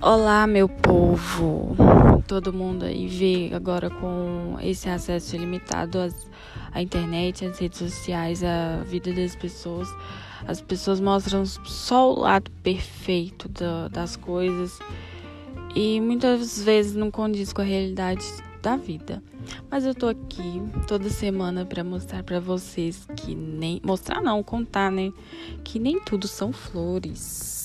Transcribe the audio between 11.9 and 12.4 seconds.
o